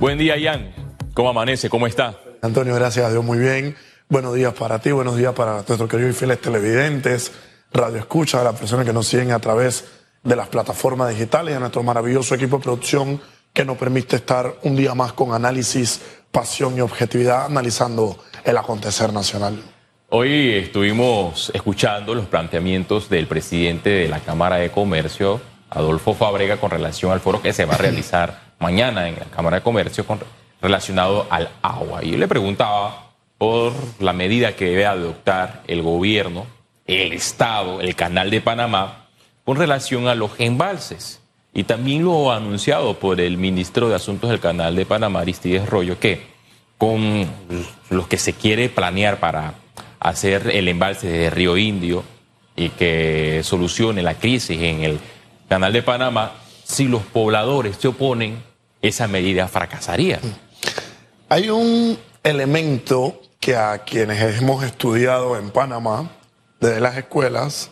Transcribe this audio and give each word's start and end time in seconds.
Buen 0.00 0.16
día, 0.16 0.38
Ian. 0.38 0.72
¿Cómo 1.12 1.28
amanece? 1.28 1.68
¿Cómo 1.68 1.86
está? 1.86 2.18
Antonio, 2.40 2.74
gracias 2.74 3.04
a 3.04 3.10
Dios, 3.10 3.22
muy 3.22 3.36
bien. 3.36 3.76
Buenos 4.08 4.34
días 4.34 4.54
para 4.54 4.78
ti, 4.78 4.92
buenos 4.92 5.18
días 5.18 5.34
para 5.34 5.56
nuestros 5.56 5.90
queridos 5.90 6.16
y 6.16 6.18
fieles 6.18 6.40
televidentes, 6.40 7.32
radio 7.70 7.98
escucha, 7.98 8.40
a 8.40 8.44
las 8.44 8.58
personas 8.58 8.86
que 8.86 8.94
nos 8.94 9.06
siguen 9.06 9.30
a 9.32 9.38
través 9.40 9.84
de 10.22 10.36
las 10.36 10.48
plataformas 10.48 11.10
digitales 11.10 11.52
y 11.52 11.56
a 11.58 11.60
nuestro 11.60 11.82
maravilloso 11.82 12.34
equipo 12.34 12.56
de 12.56 12.62
producción 12.62 13.20
que 13.52 13.62
nos 13.66 13.76
permite 13.76 14.16
estar 14.16 14.54
un 14.62 14.74
día 14.74 14.94
más 14.94 15.12
con 15.12 15.34
análisis, 15.34 16.00
pasión 16.32 16.78
y 16.78 16.80
objetividad 16.80 17.44
analizando 17.44 18.24
el 18.42 18.56
acontecer 18.56 19.12
nacional. 19.12 19.62
Hoy 20.08 20.54
estuvimos 20.54 21.52
escuchando 21.52 22.14
los 22.14 22.24
planteamientos 22.24 23.10
del 23.10 23.26
presidente 23.26 23.90
de 23.90 24.08
la 24.08 24.20
Cámara 24.20 24.56
de 24.56 24.70
Comercio, 24.70 25.42
Adolfo 25.68 26.14
Fabrega, 26.14 26.56
con 26.56 26.70
relación 26.70 27.12
al 27.12 27.20
foro 27.20 27.42
que 27.42 27.52
se 27.52 27.66
va 27.66 27.74
a 27.74 27.78
realizar 27.78 28.49
mañana 28.60 29.08
en 29.08 29.16
la 29.16 29.24
Cámara 29.24 29.56
de 29.56 29.62
Comercio 29.62 30.04
relacionado 30.62 31.26
al 31.30 31.48
agua. 31.62 32.04
Y 32.04 32.12
yo 32.12 32.18
le 32.18 32.28
preguntaba 32.28 33.10
por 33.38 33.72
la 33.98 34.12
medida 34.12 34.54
que 34.54 34.66
debe 34.66 34.86
adoptar 34.86 35.62
el 35.66 35.82
gobierno, 35.82 36.46
el 36.86 37.12
Estado, 37.12 37.80
el 37.80 37.96
Canal 37.96 38.30
de 38.30 38.40
Panamá, 38.40 39.06
con 39.44 39.56
relación 39.56 40.06
a 40.06 40.14
los 40.14 40.38
embalses. 40.38 41.20
Y 41.52 41.64
también 41.64 42.04
lo 42.04 42.30
anunciado 42.30 42.98
por 42.98 43.20
el 43.20 43.38
ministro 43.38 43.88
de 43.88 43.96
Asuntos 43.96 44.30
del 44.30 44.38
Canal 44.38 44.76
de 44.76 44.86
Panamá, 44.86 45.20
Aristides 45.20 45.68
Rollo, 45.68 45.98
que 45.98 46.28
con 46.78 47.26
los 47.88 48.06
que 48.06 48.18
se 48.18 48.34
quiere 48.34 48.68
planear 48.68 49.18
para 49.18 49.54
hacer 49.98 50.50
el 50.52 50.68
embalse 50.68 51.08
de 51.08 51.30
Río 51.30 51.56
Indio 51.56 52.04
y 52.56 52.68
que 52.70 53.40
solucione 53.42 54.02
la 54.02 54.14
crisis 54.14 54.60
en 54.60 54.84
el 54.84 55.00
Canal 55.48 55.72
de 55.72 55.82
Panamá, 55.82 56.32
si 56.62 56.86
los 56.86 57.02
pobladores 57.02 57.76
se 57.76 57.88
oponen, 57.88 58.42
esa 58.82 59.08
medida 59.08 59.48
fracasaría. 59.48 60.20
Hay 61.28 61.50
un 61.50 61.98
elemento 62.22 63.20
que 63.38 63.56
a 63.56 63.78
quienes 63.84 64.38
hemos 64.38 64.64
estudiado 64.64 65.36
en 65.36 65.50
Panamá, 65.50 66.10
desde 66.60 66.80
las 66.80 66.96
escuelas, 66.96 67.70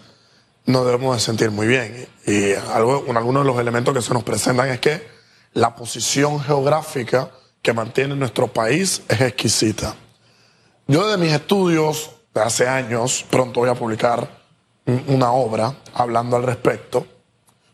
no 0.64 0.84
debemos 0.84 1.16
de 1.16 1.20
sentir 1.20 1.50
muy 1.50 1.66
bien. 1.66 2.08
Y 2.26 2.52
algo, 2.52 3.04
algunos 3.14 3.42
de 3.42 3.46
los 3.46 3.58
elementos 3.60 3.94
que 3.94 4.02
se 4.02 4.14
nos 4.14 4.22
presentan 4.22 4.68
es 4.68 4.80
que 4.80 5.06
la 5.54 5.74
posición 5.74 6.40
geográfica 6.40 7.30
que 7.62 7.72
mantiene 7.72 8.14
nuestro 8.14 8.48
país 8.48 9.02
es 9.08 9.20
exquisita. 9.20 9.94
Yo 10.86 11.06
desde 11.06 11.22
mis 11.22 11.32
estudios 11.32 12.10
de 12.34 12.40
hace 12.40 12.68
años, 12.68 13.24
pronto 13.28 13.60
voy 13.60 13.68
a 13.68 13.74
publicar 13.74 14.38
una 15.06 15.32
obra 15.32 15.74
hablando 15.92 16.36
al 16.36 16.44
respecto, 16.44 17.06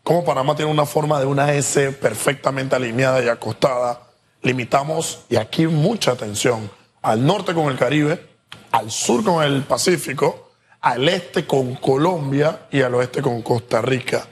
como 0.05 0.23
Panamá 0.23 0.55
tiene 0.55 0.69
una 0.69 0.85
forma 0.85 1.19
de 1.19 1.25
una 1.25 1.51
S 1.53 1.91
perfectamente 1.93 2.75
alineada 2.75 3.23
y 3.23 3.27
acostada, 3.27 4.03
limitamos, 4.43 5.25
y 5.29 5.35
aquí 5.35 5.65
mucha 5.65 6.11
atención, 6.11 6.69
al 7.01 7.25
norte 7.25 7.55
con 7.55 7.71
el 7.71 7.75
Caribe, 7.75 8.23
al 8.71 8.91
sur 8.91 9.23
con 9.23 9.43
el 9.43 9.63
Pacífico, 9.63 10.51
al 10.81 11.09
este 11.09 11.47
con 11.47 11.73
Colombia 11.77 12.67
y 12.71 12.83
al 12.83 12.93
oeste 12.93 13.23
con 13.23 13.41
Costa 13.41 13.81
Rica. 13.81 14.27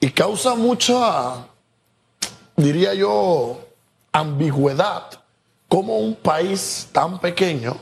Y 0.00 0.08
causa 0.12 0.54
mucha, 0.54 1.48
diría 2.56 2.94
yo, 2.94 3.60
ambigüedad 4.10 5.10
como 5.68 5.98
un 5.98 6.14
país 6.14 6.88
tan 6.92 7.20
pequeño 7.20 7.76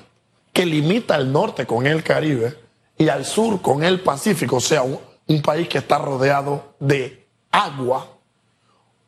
que 0.52 0.66
limita 0.66 1.14
al 1.14 1.30
norte 1.30 1.66
con 1.66 1.86
el 1.86 2.02
Caribe 2.02 2.58
y 2.98 3.08
al 3.08 3.24
sur 3.24 3.62
con 3.62 3.84
el 3.84 4.00
Pacífico, 4.00 4.56
o 4.56 4.60
sea, 4.60 4.82
un, 5.32 5.42
país 5.42 5.68
que 5.68 5.78
está 5.78 5.98
rodeado 5.98 6.74
de 6.78 7.26
agua, 7.50 8.06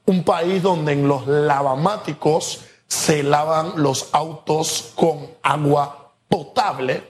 un 0.07 0.25
país 0.25 0.63
donde 0.63 0.93
en 0.93 1.09
los 1.09 1.27
lavamáticos 1.27 2.65
se 2.87 3.23
lavan 3.23 3.73
los 3.77 4.09
autos 4.13 4.93
con 4.95 5.29
agua 5.43 6.13
potable, 6.29 7.03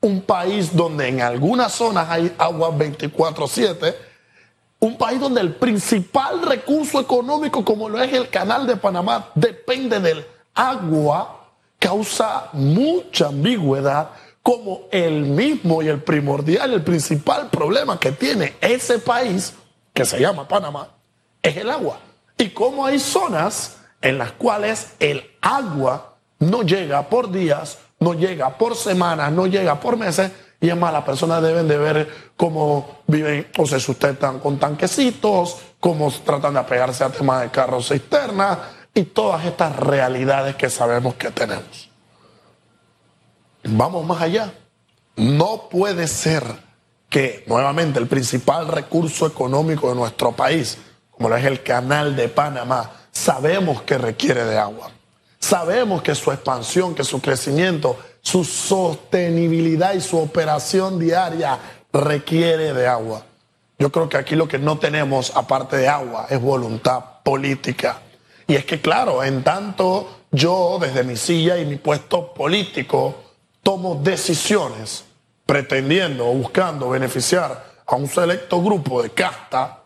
un 0.00 0.20
país 0.22 0.74
donde 0.74 1.08
en 1.08 1.20
algunas 1.22 1.72
zonas 1.72 2.08
hay 2.10 2.34
agua 2.38 2.70
24/7, 2.70 3.94
un 4.80 4.96
país 4.98 5.18
donde 5.18 5.40
el 5.40 5.54
principal 5.54 6.42
recurso 6.42 7.00
económico 7.00 7.64
como 7.64 7.88
lo 7.88 8.02
es 8.02 8.12
el 8.12 8.28
canal 8.28 8.66
de 8.66 8.76
Panamá 8.76 9.30
depende 9.34 9.98
del 10.00 10.26
agua, 10.54 11.48
causa 11.78 12.50
mucha 12.52 13.28
ambigüedad 13.28 14.10
como 14.44 14.82
el 14.90 15.22
mismo 15.22 15.80
y 15.80 15.88
el 15.88 16.02
primordial, 16.02 16.74
el 16.74 16.82
principal 16.84 17.48
problema 17.48 17.98
que 17.98 18.12
tiene 18.12 18.54
ese 18.60 18.98
país, 18.98 19.54
que 19.94 20.04
se 20.04 20.20
llama 20.20 20.46
Panamá, 20.46 20.90
es 21.42 21.56
el 21.56 21.70
agua. 21.70 21.98
Y 22.36 22.50
como 22.50 22.84
hay 22.84 22.98
zonas 22.98 23.78
en 24.02 24.18
las 24.18 24.32
cuales 24.32 24.96
el 25.00 25.24
agua 25.40 26.16
no 26.40 26.62
llega 26.62 27.08
por 27.08 27.32
días, 27.32 27.78
no 28.00 28.12
llega 28.12 28.58
por 28.58 28.76
semanas, 28.76 29.32
no 29.32 29.46
llega 29.46 29.80
por 29.80 29.96
meses, 29.96 30.30
y 30.60 30.68
es 30.68 30.76
más, 30.76 30.92
las 30.92 31.04
personas 31.04 31.42
deben 31.42 31.66
de 31.66 31.78
ver 31.78 32.08
cómo 32.36 32.98
viven 33.06 33.46
o 33.56 33.66
se 33.66 33.80
sustentan 33.80 34.40
con 34.40 34.58
tanquecitos, 34.58 35.56
cómo 35.80 36.12
tratan 36.22 36.52
de 36.52 36.60
apegarse 36.60 37.02
a 37.02 37.08
temas 37.08 37.40
de 37.40 37.50
carros 37.50 37.88
cisternas 37.88 38.58
y 38.92 39.04
todas 39.04 39.46
estas 39.46 39.74
realidades 39.74 40.54
que 40.56 40.68
sabemos 40.68 41.14
que 41.14 41.30
tenemos. 41.30 41.93
Vamos 43.64 44.04
más 44.06 44.20
allá. 44.22 44.52
No 45.16 45.68
puede 45.70 46.06
ser 46.06 46.44
que 47.08 47.44
nuevamente 47.46 47.98
el 47.98 48.06
principal 48.06 48.68
recurso 48.68 49.26
económico 49.26 49.88
de 49.88 49.94
nuestro 49.94 50.32
país, 50.32 50.78
como 51.10 51.34
es 51.34 51.44
el 51.44 51.62
canal 51.62 52.16
de 52.16 52.28
Panamá, 52.28 52.90
sabemos 53.12 53.82
que 53.82 53.96
requiere 53.98 54.44
de 54.44 54.58
agua. 54.58 54.90
Sabemos 55.38 56.02
que 56.02 56.14
su 56.14 56.32
expansión, 56.32 56.94
que 56.94 57.04
su 57.04 57.20
crecimiento, 57.20 57.98
su 58.20 58.44
sostenibilidad 58.44 59.94
y 59.94 60.00
su 60.00 60.18
operación 60.18 60.98
diaria 60.98 61.58
requiere 61.92 62.72
de 62.72 62.86
agua. 62.86 63.22
Yo 63.78 63.92
creo 63.92 64.08
que 64.08 64.16
aquí 64.16 64.34
lo 64.34 64.48
que 64.48 64.58
no 64.58 64.78
tenemos, 64.78 65.32
aparte 65.36 65.76
de 65.76 65.88
agua, 65.88 66.26
es 66.30 66.40
voluntad 66.40 67.22
política. 67.22 68.00
Y 68.46 68.54
es 68.56 68.64
que, 68.64 68.80
claro, 68.80 69.22
en 69.22 69.42
tanto 69.42 70.20
yo, 70.30 70.78
desde 70.80 71.04
mi 71.04 71.16
silla 71.16 71.58
y 71.58 71.64
mi 71.64 71.76
puesto 71.76 72.32
político, 72.34 73.23
tomo 73.64 73.96
decisiones 73.96 75.04
pretendiendo 75.44 76.28
o 76.28 76.34
buscando 76.34 76.90
beneficiar 76.90 77.74
a 77.86 77.96
un 77.96 78.06
selecto 78.06 78.62
grupo 78.62 79.02
de 79.02 79.10
casta, 79.10 79.82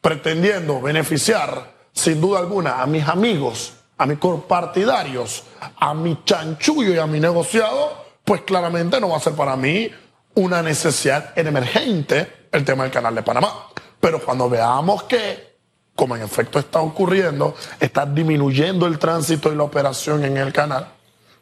pretendiendo 0.00 0.80
beneficiar 0.80 1.72
sin 1.92 2.20
duda 2.20 2.40
alguna 2.40 2.82
a 2.82 2.86
mis 2.86 3.06
amigos, 3.06 3.74
a 3.96 4.06
mis 4.06 4.18
compartidarios, 4.18 5.44
a 5.78 5.94
mi 5.94 6.22
chanchullo 6.24 6.94
y 6.94 6.98
a 6.98 7.06
mi 7.06 7.20
negociado, 7.20 8.06
pues 8.24 8.42
claramente 8.42 9.00
no 9.00 9.10
va 9.10 9.16
a 9.16 9.20
ser 9.20 9.34
para 9.34 9.56
mí 9.56 9.90
una 10.34 10.62
necesidad 10.62 11.36
emergente 11.36 12.48
el 12.52 12.64
tema 12.64 12.84
del 12.84 12.92
canal 12.92 13.14
de 13.14 13.22
Panamá. 13.22 13.68
Pero 14.00 14.20
cuando 14.24 14.48
veamos 14.48 15.02
que, 15.04 15.56
como 15.94 16.14
en 16.14 16.22
efecto 16.22 16.58
está 16.58 16.80
ocurriendo, 16.80 17.54
está 17.80 18.06
disminuyendo 18.06 18.86
el 18.86 18.98
tránsito 18.98 19.52
y 19.52 19.56
la 19.56 19.64
operación 19.64 20.24
en 20.24 20.36
el 20.36 20.52
canal, 20.52 20.92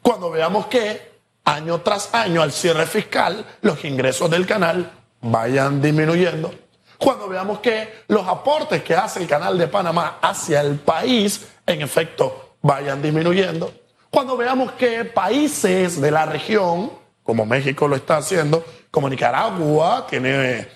cuando 0.01 0.31
veamos 0.31 0.67
que 0.67 1.16
año 1.47 1.79
tras 1.79 2.13
año 2.13 2.41
al 2.41 2.51
cierre 2.51 2.85
fiscal 2.85 3.45
los 3.61 3.83
ingresos 3.85 4.29
del 4.29 4.45
canal 4.45 4.91
vayan 5.21 5.81
disminuyendo. 5.81 6.53
Cuando 6.97 7.27
veamos 7.27 7.59
que 7.59 8.03
los 8.07 8.27
aportes 8.27 8.83
que 8.83 8.95
hace 8.95 9.21
el 9.21 9.27
canal 9.27 9.57
de 9.57 9.67
Panamá 9.67 10.17
hacia 10.21 10.61
el 10.61 10.75
país, 10.75 11.47
en 11.65 11.81
efecto, 11.81 12.55
vayan 12.61 13.01
disminuyendo. 13.01 13.71
Cuando 14.09 14.35
veamos 14.35 14.73
que 14.73 15.05
países 15.05 16.01
de 16.01 16.11
la 16.11 16.25
región, 16.25 16.91
como 17.23 17.45
México 17.45 17.87
lo 17.87 17.95
está 17.95 18.17
haciendo, 18.17 18.65
como 18.91 19.09
Nicaragua 19.09 20.05
tiene 20.09 20.67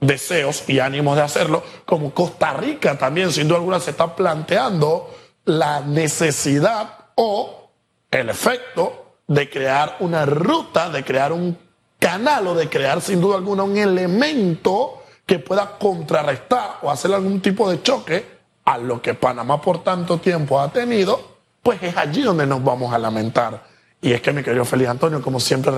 deseos 0.00 0.68
y 0.68 0.78
ánimos 0.80 1.16
de 1.16 1.22
hacerlo, 1.22 1.62
como 1.86 2.12
Costa 2.12 2.52
Rica 2.54 2.98
también, 2.98 3.32
sin 3.32 3.48
duda 3.48 3.58
alguna, 3.58 3.80
se 3.80 3.92
está 3.92 4.14
planteando 4.14 5.14
la 5.44 5.80
necesidad 5.80 6.90
o 7.14 7.70
el 8.10 8.28
efecto 8.28 9.07
de 9.28 9.48
crear 9.48 9.96
una 10.00 10.26
ruta, 10.26 10.90
de 10.90 11.04
crear 11.04 11.32
un 11.32 11.56
canal 11.98 12.48
o 12.48 12.54
de 12.54 12.68
crear 12.68 13.00
sin 13.00 13.20
duda 13.20 13.36
alguna 13.36 13.62
un 13.62 13.76
elemento 13.76 15.02
que 15.26 15.38
pueda 15.38 15.76
contrarrestar 15.78 16.78
o 16.82 16.90
hacer 16.90 17.12
algún 17.12 17.40
tipo 17.40 17.70
de 17.70 17.82
choque 17.82 18.38
a 18.64 18.78
lo 18.78 19.00
que 19.00 19.14
Panamá 19.14 19.60
por 19.60 19.84
tanto 19.84 20.18
tiempo 20.18 20.58
ha 20.58 20.72
tenido, 20.72 21.38
pues 21.62 21.82
es 21.82 21.96
allí 21.96 22.22
donde 22.22 22.46
nos 22.46 22.64
vamos 22.64 22.92
a 22.92 22.98
lamentar. 22.98 23.62
Y 24.00 24.12
es 24.12 24.22
que, 24.22 24.32
mi 24.32 24.42
querido 24.42 24.64
Feliz 24.64 24.88
Antonio, 24.88 25.20
como 25.20 25.40
siempre 25.40 25.72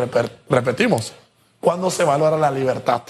repetimos, 0.49 1.12
¿cuándo 1.61 1.91
se 1.91 2.05
valora 2.05 2.37
la 2.37 2.50
libertad? 2.50 3.02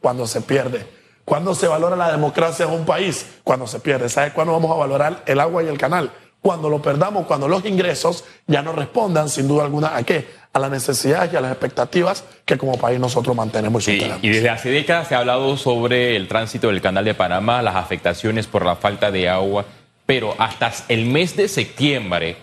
Cuando 0.00 0.26
se 0.26 0.40
pierde. 0.42 0.86
¿Cuándo 1.24 1.54
se 1.54 1.68
valora 1.68 1.94
la 1.94 2.10
democracia 2.10 2.64
en 2.64 2.72
un 2.72 2.84
país? 2.84 3.26
Cuando 3.44 3.66
se 3.66 3.80
pierde. 3.80 4.08
¿Sabes 4.08 4.32
cuándo 4.32 4.52
vamos 4.52 4.70
a 4.70 4.78
valorar 4.78 5.22
el 5.26 5.40
agua 5.40 5.62
y 5.62 5.68
el 5.68 5.78
canal? 5.78 6.10
Cuando 6.40 6.68
lo 6.68 6.80
perdamos, 6.80 7.26
cuando 7.26 7.48
los 7.48 7.64
ingresos 7.64 8.24
ya 8.46 8.62
no 8.62 8.72
respondan 8.72 9.28
sin 9.28 9.48
duda 9.48 9.64
alguna 9.64 9.96
a 9.96 10.02
qué, 10.02 10.26
a 10.52 10.58
las 10.58 10.70
necesidades 10.70 11.32
y 11.32 11.36
a 11.36 11.40
las 11.40 11.52
expectativas 11.52 12.24
que 12.44 12.56
como 12.56 12.78
país 12.78 12.98
nosotros 12.98 13.34
mantenemos 13.36 13.86
y 13.88 14.00
sí, 14.00 14.12
Y 14.22 14.28
desde 14.28 14.48
hace 14.48 14.70
décadas 14.70 15.08
se 15.08 15.14
ha 15.14 15.18
hablado 15.18 15.56
sobre 15.56 16.16
el 16.16 16.28
tránsito 16.28 16.68
del 16.68 16.80
canal 16.80 17.04
de 17.04 17.14
Panamá, 17.14 17.62
las 17.62 17.76
afectaciones 17.76 18.46
por 18.46 18.64
la 18.64 18.76
falta 18.76 19.10
de 19.10 19.28
agua, 19.28 19.66
pero 20.06 20.34
hasta 20.38 20.72
el 20.88 21.06
mes 21.06 21.36
de 21.36 21.48
septiembre 21.48 22.36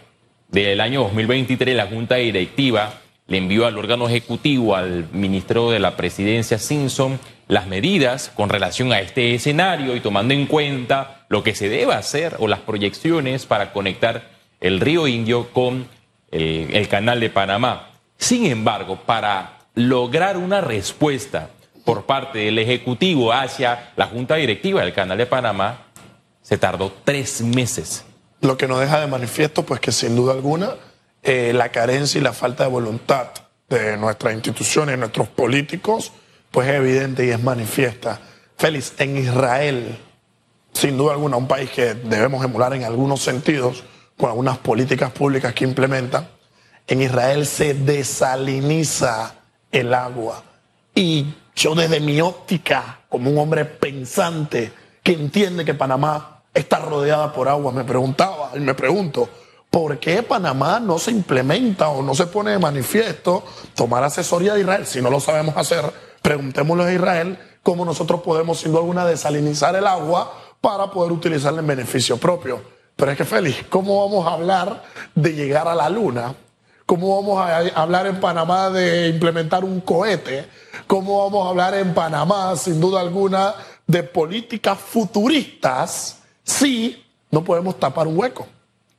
del 0.50 0.82
año 0.82 1.02
2023, 1.04 1.76
la 1.76 1.88
Junta 1.88 2.16
Directiva 2.16 2.94
le 3.28 3.38
envió 3.38 3.66
al 3.66 3.78
órgano 3.78 4.08
ejecutivo, 4.08 4.76
al 4.76 5.08
ministro 5.12 5.72
de 5.72 5.80
la 5.80 5.98
Presidencia, 5.98 6.60
Simpson, 6.60 7.20
las 7.48 7.68
medidas 7.68 8.32
con 8.36 8.50
relación 8.50 8.92
a 8.92 9.00
este 9.00 9.36
escenario 9.36 9.96
y 9.96 10.00
tomando 10.00 10.34
en 10.34 10.48
cuenta 10.48 11.26
lo 11.30 11.44
que 11.44 11.56
se 11.56 11.70
debe 11.70 11.94
hacer 11.94 12.36
o 12.40 12.48
las 12.48 12.60
proyecciones 12.60 13.46
para 13.46 13.72
conectar 13.72 14.30
el 14.60 14.80
río 14.80 15.08
Indio 15.08 15.50
con 15.52 15.88
el, 16.32 16.88
canal 16.88 17.20
de 17.20 17.30
Panamá. 17.30 17.90
Sin 18.18 18.46
embargo, 18.46 19.00
para 19.06 19.60
lograr 19.76 20.38
una 20.38 20.62
respuesta 20.62 21.50
por 21.84 22.06
parte 22.06 22.40
del 22.40 22.58
Ejecutivo 22.58 23.32
hacia 23.32 23.92
la 23.96 24.08
Junta 24.08 24.36
Directiva 24.36 24.82
del 24.82 24.94
Canal 24.94 25.18
de 25.18 25.26
Panamá, 25.26 25.84
se 26.42 26.58
tardó 26.58 26.94
tres 27.04 27.42
meses. 27.42 28.06
Lo 28.42 28.58
que 28.58 28.68
nos 28.68 28.80
deja 28.80 29.00
de 29.00 29.08
manifiesto, 29.08 29.64
pues 29.64 29.80
que 29.80 29.92
sin 29.92 30.16
duda 30.16 30.34
alguna, 30.34 30.76
eh, 31.24 31.52
la 31.54 31.70
carencia 31.70 32.20
y 32.20 32.24
la 32.24 32.34
falta 32.34 32.64
de 32.64 32.70
voluntad 32.70 33.28
de 33.70 33.98
nuestras 33.98 34.34
instituciones, 34.34 34.98
nuestros 34.98 35.28
políticos, 35.28 36.12
pues 36.52 36.68
es 36.68 36.76
evidente 36.76 37.26
y 37.26 37.30
es 37.30 37.42
manifiesta. 37.42 38.20
Félix, 38.58 38.94
en 38.98 39.18
Israel, 39.18 39.98
sin 40.74 40.98
duda 40.98 41.14
alguna, 41.14 41.38
un 41.38 41.48
país 41.48 41.70
que 41.70 41.94
debemos 41.94 42.44
emular 42.44 42.74
en 42.74 42.84
algunos 42.84 43.22
sentidos, 43.22 43.84
con 44.18 44.30
algunas 44.30 44.58
políticas 44.58 45.12
públicas 45.12 45.54
que 45.54 45.66
implementan, 45.66 46.28
en 46.88 47.02
Israel 47.02 47.46
se 47.46 47.74
desaliniza 47.74 49.36
el 49.72 49.94
agua. 49.94 50.44
Y 50.94 51.26
yo 51.56 51.76
desde 51.76 52.00
mi 52.00 52.22
óptica, 52.22 53.00
como 53.10 53.32
un 53.32 53.38
hombre 53.38 53.66
pensante 53.66 54.72
que 55.04 55.14
entiende 55.14 55.66
que 55.66 55.74
Panamá 55.74 56.44
está 56.54 56.80
rodeada 56.80 57.34
por 57.34 57.50
agua, 57.50 57.72
me 57.72 57.84
preguntaba 57.84 58.52
y 58.56 58.60
me 58.60 58.74
pregunto, 58.74 59.30
¿por 59.70 60.00
qué 60.00 60.24
Panamá 60.24 60.80
no 60.80 60.98
se 61.00 61.12
implementa 61.12 61.90
o 61.90 62.02
no 62.02 62.16
se 62.16 62.28
pone 62.28 62.52
de 62.52 62.60
manifiesto 62.60 63.44
tomar 63.76 64.04
asesoría 64.04 64.54
de 64.54 64.62
Israel? 64.62 64.86
Si 64.86 65.02
no 65.02 65.10
lo 65.10 65.20
sabemos 65.20 65.58
hacer, 65.58 65.84
preguntémosle 66.26 66.86
a 66.86 66.94
Israel 66.94 67.38
cómo 67.62 67.86
nosotros 67.86 68.22
podemos, 68.22 68.58
sin 68.60 68.72
duda 68.72 68.82
alguna, 68.82 69.06
desalinizar 69.06 69.76
el 69.76 69.86
agua 69.86 70.34
para 70.60 70.90
poder 70.90 71.12
utilizarla 71.12 71.60
en 71.60 71.68
beneficio 71.68 72.18
propio. 72.18 72.62
Pero 72.96 73.12
es 73.12 73.18
que, 73.18 73.26
Félix, 73.26 73.66
¿cómo 73.70 74.04
vamos 74.04 74.26
a 74.26 74.32
hablar 74.32 74.84
de 75.14 75.34
llegar 75.34 75.68
a 75.68 75.76
la 75.76 75.88
luna 75.88 76.34
¿Cómo 76.86 77.20
vamos 77.20 77.42
a 77.42 77.82
hablar 77.82 78.06
en 78.06 78.20
Panamá 78.20 78.70
de 78.70 79.08
implementar 79.08 79.64
un 79.64 79.82
cohete? 79.82 80.48
¿Cómo 80.86 81.24
vamos 81.24 81.48
a 81.48 81.50
hablar 81.50 81.74
en 81.74 81.96
Panamá, 81.96 82.56
sin 82.56 82.80
duda 82.80 83.02
alguna, 83.02 83.56
de 83.88 84.04
políticas 84.04 84.78
futuristas 84.78 86.20
si 86.44 87.04
no 87.32 87.44
podemos 87.44 87.80
tapar 87.80 88.06
un 88.06 88.16
hueco? 88.16 88.46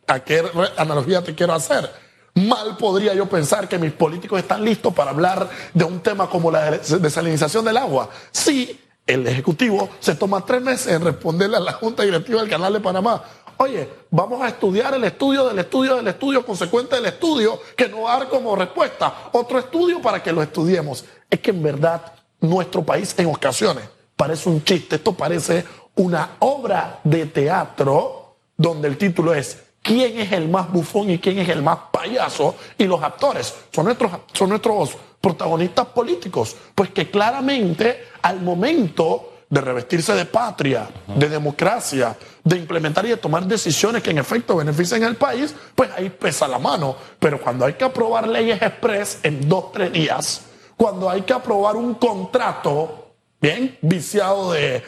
¿A 0.09 0.19
qué 0.19 0.43
analogía 0.77 1.23
te 1.23 1.33
quiero 1.33 1.53
hacer? 1.53 1.89
Mal 2.37 2.77
podría 2.77 3.15
yo 3.15 3.27
pensar 3.27 3.67
que 3.67 3.79
mis 3.79 3.93
políticos 3.93 4.39
están 4.39 4.63
listos 4.63 4.93
para 4.93 5.11
hablar 5.11 5.49
de 5.73 5.85
un 5.85 6.01
tema 6.01 6.29
como 6.29 6.51
la 6.51 6.71
desalinización 6.71 7.65
del 7.65 7.79
agua. 7.79 8.11
Si 8.31 8.79
el 9.07 9.27
Ejecutivo 9.27 9.89
se 10.01 10.17
toma 10.17 10.45
tres 10.45 10.61
meses 10.61 10.93
en 10.93 11.03
responderle 11.03 11.57
a 11.57 11.61
la 11.61 11.73
Junta 11.73 12.03
Directiva 12.03 12.41
del 12.41 12.51
Canal 12.51 12.75
de 12.75 12.81
Panamá. 12.81 13.23
Oye, 13.57 13.89
vamos 14.11 14.43
a 14.43 14.49
estudiar 14.49 14.93
el 14.93 15.05
estudio 15.05 15.49
del 15.49 15.59
estudio 15.59 15.97
del 15.97 16.09
estudio 16.09 16.45
consecuente 16.45 16.97
del 16.97 17.07
estudio 17.07 17.59
que 17.75 17.89
nos 17.89 18.01
va 18.01 18.19
dar 18.19 18.29
como 18.29 18.55
respuesta 18.55 19.31
otro 19.33 19.59
estudio 19.59 20.03
para 20.03 20.23
que 20.23 20.31
lo 20.31 20.43
estudiemos. 20.43 21.07
Es 21.31 21.41
que 21.41 21.53
en 21.53 21.63
verdad 21.63 22.13
nuestro 22.41 22.83
país 22.83 23.15
en 23.17 23.29
ocasiones 23.29 23.85
parece 24.15 24.51
un 24.51 24.63
chiste, 24.63 24.97
esto 24.97 25.15
parece 25.15 25.65
una 25.95 26.33
obra 26.41 27.01
de 27.03 27.25
teatro 27.25 28.37
donde 28.59 28.89
el 28.89 28.99
título 28.99 29.33
es 29.33 29.66
¿Quién 29.87 30.19
es 30.19 30.33
el 30.33 30.49
más 30.49 30.73
bufón 30.73 31.11
y 31.11 31.19
quién 31.21 31.39
es 31.39 31.49
el 31.49 31.63
más 31.63 31.79
payaso? 31.93 32.57
Y 32.77 32.87
los 32.87 33.01
actores 33.01 33.55
son 33.71 33.85
nuestros, 33.85 34.11
son 34.33 34.49
nuestros 34.49 34.97
protagonistas 35.21 35.87
políticos, 35.87 36.57
pues 36.75 36.91
que 36.91 37.09
claramente 37.09 38.09
al 38.23 38.43
momento 38.43 39.35
de 39.49 39.61
revestirse 39.61 40.13
de 40.15 40.25
patria, 40.25 40.89
de 41.07 41.29
democracia, 41.29 42.17
de 42.43 42.57
implementar 42.57 43.07
y 43.07 43.11
de 43.11 43.17
tomar 43.17 43.47
decisiones 43.47 44.03
que 44.03 44.11
en 44.11 44.19
efecto 44.19 44.57
beneficien 44.57 45.05
al 45.05 45.15
país, 45.15 45.55
pues 45.77 45.89
ahí 45.97 46.11
pesa 46.11 46.49
la 46.49 46.59
mano. 46.59 46.97
Pero 47.21 47.41
cuando 47.41 47.65
hay 47.65 47.75
que 47.75 47.85
aprobar 47.85 48.27
leyes 48.27 48.61
express 48.61 49.21
en 49.23 49.49
dos, 49.49 49.71
tres 49.71 49.93
días, 49.93 50.47
cuando 50.77 51.09
hay 51.09 51.23
que 51.23 51.33
aprobar 51.33 51.77
un 51.77 51.95
contrato, 51.95 53.13
bien, 53.41 53.79
viciado 53.83 54.51
de, 54.51 54.83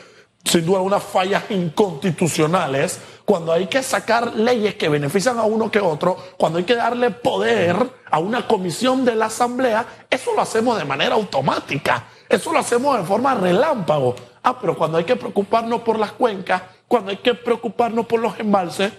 sin 0.45 0.67
duda, 0.67 0.81
unas 0.81 1.05
fallas 1.05 1.45
inconstitucionales, 1.51 2.99
cuando 3.29 3.53
hay 3.53 3.67
que 3.67 3.83
sacar 3.83 4.37
leyes 4.37 4.77
que 4.77 4.89
benefician 4.89 5.39
a 5.39 5.43
uno 5.43 5.71
que 5.71 5.81
otro, 5.81 6.17
cuando 6.39 6.59
hay 6.59 6.65
que 6.65 6.75
darle 6.75 7.11
poder 7.11 7.77
a 8.11 8.19
una 8.21 8.49
comisión 8.49 9.05
de 9.05 9.15
la 9.15 9.27
Asamblea, 9.27 9.85
eso 10.09 10.33
lo 10.35 10.41
hacemos 10.41 10.79
de 10.79 10.87
manera 10.87 11.15
automática, 11.15 12.07
eso 12.27 12.51
lo 12.55 12.59
hacemos 12.59 12.97
de 12.97 13.05
forma 13.05 13.35
relámpago. 13.35 14.17
Ah, 14.43 14.59
pero 14.59 14.75
cuando 14.79 14.97
hay 14.97 15.05
que 15.05 15.15
preocuparnos 15.15 15.83
por 15.83 15.99
las 15.99 16.13
cuencas, 16.13 16.63
cuando 16.89 17.11
hay 17.11 17.19
que 17.19 17.35
preocuparnos 17.35 18.07
por 18.07 18.19
los 18.19 18.41
embalses, 18.41 18.95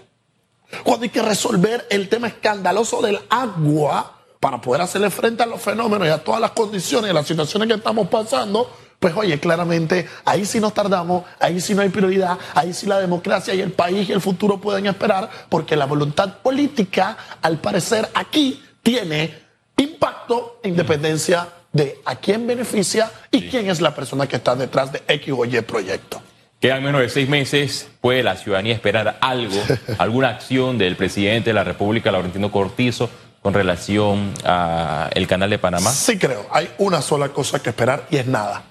cuando 0.84 1.06
hay 1.06 1.10
que 1.10 1.24
resolver 1.24 1.88
el 1.90 2.08
tema 2.08 2.28
escandaloso 2.28 3.02
del 3.02 3.20
agua 3.32 4.14
para 4.40 4.62
poder 4.62 4.84
hacerle 4.84 5.10
frente 5.10 5.42
a 5.42 5.48
los 5.48 5.60
fenómenos 5.60 6.08
y 6.08 6.12
a 6.12 6.24
todas 6.24 6.40
las 6.40 6.52
condiciones 6.52 7.10
y 7.10 7.14
las 7.16 7.26
situaciones 7.26 7.68
que 7.68 7.74
estamos 7.74 8.08
pasando, 8.10 8.70
pues 9.00 9.16
oye, 9.16 9.40
claramente 9.40 10.08
ahí 10.26 10.46
sí 10.46 10.60
nos 10.60 10.74
tardamos, 10.74 11.24
ahí 11.40 11.62
sí 11.62 11.74
no 11.74 11.82
hay 11.82 11.90
prioridad, 11.90 12.38
ahí 12.54 12.74
sí 12.74 12.86
la 12.86 13.00
democracia 13.00 13.54
y 13.54 13.62
el 13.62 13.72
país 13.72 14.10
y 14.10 14.12
el 14.12 14.22
futuro 14.22 14.60
pueden 14.60 14.88
esperar, 14.88 15.30
porque 15.48 15.76
la 15.76 15.86
voluntad 15.86 16.40
política, 16.40 17.18
al 17.42 17.60
parecer, 17.60 18.10
aquí 18.14 18.62
tiene 18.84 19.34
impacto 19.78 20.60
en 20.64 20.76
dependencia 20.76 21.48
de 21.72 22.02
a 22.06 22.16
quién 22.16 22.46
beneficia 22.46 23.12
y 23.32 23.48
quién 23.48 23.70
es 23.70 23.80
la 23.80 23.96
persona 23.96 24.28
que 24.28 24.36
está 24.36 24.56
detrás 24.56 24.92
de 24.92 25.02
X 25.08 25.34
o 25.38 25.46
Y 25.46 25.62
proyecto. 25.62 26.22
Quedan 26.60 26.84
menos 26.84 27.00
de 27.00 27.08
seis 27.08 27.30
meses. 27.30 27.88
¿Puede 28.02 28.22
la 28.22 28.36
ciudadanía 28.36 28.74
esperar 28.74 29.18
algo, 29.22 29.62
alguna 29.98 30.30
acción 30.30 30.78
del 30.78 30.98
presidente 30.98 31.52
de 31.52 31.54
la 31.54 31.64
República, 31.64 32.12
Laurentino 32.12 32.52
Cortizo, 32.52 33.10
con 33.42 33.54
relación 33.54 34.34
al 34.44 35.28
canal 35.28 35.50
de 35.50 35.58
Panamá? 35.58 35.90
Sí 35.92 36.18
creo. 36.18 36.48
Hay 36.52 36.70
una 36.80 37.02
sola 37.02 37.30
cosa 37.30 37.62
que 37.62 37.70
esperar 37.70 38.06
y 38.12 38.18
es 38.18 38.28
nada. 38.28 38.64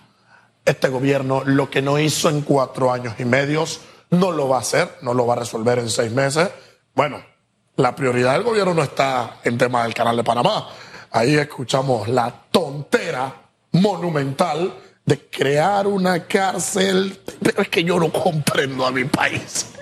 Este 0.68 0.88
gobierno 0.88 1.42
lo 1.44 1.70
que 1.70 1.82
no 1.82 1.98
hizo 1.98 2.28
en 2.28 2.42
cuatro 2.42 2.92
años 2.92 3.14
y 3.18 3.24
medios 3.24 3.80
no 4.10 4.30
lo 4.32 4.48
va 4.48 4.58
a 4.58 4.60
hacer, 4.60 4.98
no 5.02 5.14
lo 5.14 5.26
va 5.26 5.34
a 5.34 5.38
resolver 5.38 5.78
en 5.78 5.90
seis 5.90 6.12
meses. 6.12 6.50
Bueno, 6.94 7.22
la 7.76 7.94
prioridad 7.94 8.34
del 8.34 8.42
gobierno 8.42 8.74
no 8.74 8.82
está 8.82 9.38
en 9.44 9.56
tema 9.56 9.82
del 9.82 9.94
canal 9.94 10.16
de 10.16 10.24
Panamá 10.24 10.68
ahí 11.10 11.36
escuchamos 11.36 12.08
la 12.08 12.32
tontera 12.50 13.34
monumental 13.72 14.74
de 15.04 15.18
crear 15.28 15.86
una 15.86 16.24
cárcel, 16.26 17.18
pero 17.42 17.62
es 17.62 17.68
que 17.68 17.82
yo 17.82 17.98
no 17.98 18.12
comprendo 18.12 18.84
a 18.84 18.90
mi 18.90 19.04
país. 19.04 19.72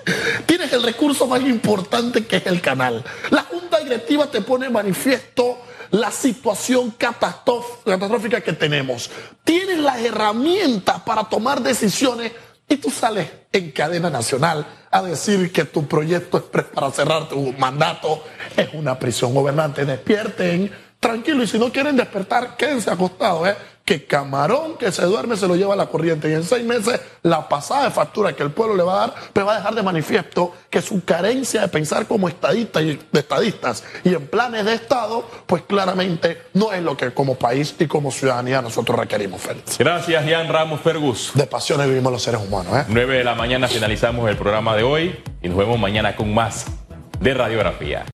Tienes 0.45 0.71
el 0.71 0.83
recurso 0.83 1.27
más 1.27 1.41
importante 1.41 2.25
que 2.25 2.37
es 2.37 2.47
el 2.47 2.61
canal. 2.61 3.03
La 3.29 3.43
junta 3.43 3.79
directiva 3.79 4.27
te 4.31 4.41
pone 4.41 4.69
manifiesto 4.69 5.59
la 5.91 6.11
situación 6.11 6.91
catastrófica 6.91 8.41
que 8.41 8.53
tenemos. 8.53 9.09
Tienes 9.43 9.79
las 9.79 9.99
herramientas 9.99 11.01
para 11.01 11.23
tomar 11.23 11.61
decisiones 11.61 12.31
y 12.69 12.77
tú 12.77 12.89
sales 12.89 13.29
en 13.51 13.71
cadena 13.71 14.09
nacional 14.09 14.65
a 14.91 15.01
decir 15.01 15.51
que 15.51 15.65
tu 15.65 15.87
proyecto 15.87 16.37
es 16.37 16.63
para 16.63 16.91
cerrar 16.91 17.29
tu 17.29 17.53
mandato 17.53 18.23
es 18.55 18.69
una 18.73 18.99
prisión 18.99 19.33
gobernante. 19.33 19.85
Despierten 19.85 20.71
tranquilo. 20.99 21.43
Y 21.43 21.47
si 21.47 21.59
no 21.59 21.71
quieren 21.71 21.95
despertar, 21.95 22.57
quédense 22.57 22.89
acostados, 22.89 23.47
¿eh? 23.47 23.55
Que 23.87 24.03
camarón 24.03 24.75
que 24.77 24.91
se 24.91 25.05
duerme 25.05 25.37
se 25.37 25.47
lo 25.47 25.55
lleva 25.55 25.73
a 25.73 25.77
la 25.77 25.85
corriente. 25.85 26.29
Y 26.29 26.33
en 26.33 26.43
seis 26.43 26.65
meses, 26.65 26.99
la 27.23 27.47
pasada 27.47 27.85
de 27.85 27.91
factura 27.91 28.33
que 28.33 28.43
el 28.43 28.51
pueblo 28.51 28.75
le 28.75 28.83
va 28.83 28.95
a 28.95 29.07
dar, 29.07 29.15
pues 29.31 29.47
va 29.47 29.53
a 29.53 29.55
dejar 29.59 29.75
de 29.75 29.81
manifiesto 29.81 30.53
que 30.69 30.81
su 30.81 31.05
carencia 31.05 31.61
de 31.61 31.69
pensar 31.69 32.05
como 32.05 32.27
estadistas 32.27 32.83
y 32.83 32.99
de 33.09 33.19
estadistas 33.19 33.85
y 34.03 34.13
en 34.13 34.27
planes 34.27 34.65
de 34.65 34.73
Estado, 34.73 35.23
pues 35.45 35.63
claramente 35.63 36.41
no 36.53 36.73
es 36.73 36.83
lo 36.83 36.97
que 36.97 37.13
como 37.13 37.35
país 37.35 37.75
y 37.79 37.87
como 37.87 38.11
ciudadanía 38.11 38.61
nosotros 38.61 38.99
requerimos, 38.99 39.41
Félix. 39.41 39.77
Gracias, 39.77 40.25
Jan 40.29 40.49
Ramos 40.49 40.81
Fergus. 40.81 41.31
De 41.33 41.47
pasiones 41.47 41.87
vivimos 41.87 42.11
los 42.11 42.21
seres 42.21 42.41
humanos, 42.41 42.75
¿eh? 42.77 42.83
9 42.89 43.19
de 43.19 43.23
la 43.23 43.35
mañana 43.35 43.69
finalizamos 43.69 44.29
el 44.29 44.35
programa 44.35 44.75
de 44.75 44.83
hoy 44.83 45.17
y 45.41 45.47
nos 45.47 45.57
vemos 45.57 45.79
mañana 45.79 46.13
con 46.17 46.33
más 46.33 46.65
de 47.21 47.33
radiografía. 47.33 48.05